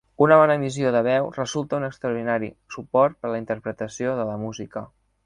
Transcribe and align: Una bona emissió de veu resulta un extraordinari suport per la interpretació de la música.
Una 0.25 0.37
bona 0.41 0.53
emissió 0.59 0.93
de 0.95 1.01
veu 1.07 1.27
resulta 1.35 1.77
un 1.81 1.85
extraordinari 1.89 2.49
suport 2.77 3.19
per 3.27 3.35
la 3.35 3.43
interpretació 3.43 4.17
de 4.23 4.27
la 4.31 4.39
música. 4.47 4.85